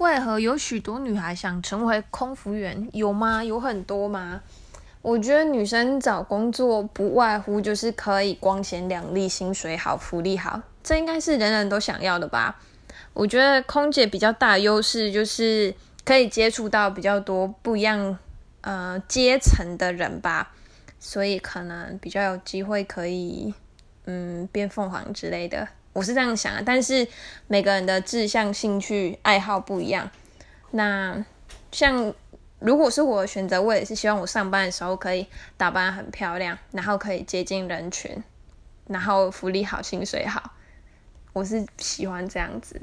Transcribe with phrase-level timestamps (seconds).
[0.00, 2.88] 为何有许多女孩想成为空服员？
[2.94, 3.44] 有吗？
[3.44, 4.40] 有很多吗？
[5.02, 12.58] 我觉得女生找工作不外乎就是可以光鲜亮丽、薪水好、福利好，这应该是人人都想要的吧？
[13.12, 18.16] 我觉得空姐比较大的优势就是可以接触到比较多不一样
[18.62, 20.50] 呃阶层的人吧，
[20.98, 23.52] 所以可能比较有机会可以
[24.06, 25.68] 嗯变凤凰之类的。
[25.92, 27.06] 我是这样想啊，但是
[27.46, 30.08] 每个人的志向、兴趣、爱好不一样。
[30.70, 31.24] 那
[31.72, 32.14] 像
[32.60, 38.22] 如果是我的选择，我也是希望我上班的时候可以打扮很漂亮，然后可以接近人群，
[38.86, 40.52] 然后福利好、薪水好。
[41.32, 42.80] 我是喜欢这样子。